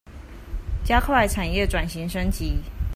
[0.83, 2.55] 加快產業轉型升級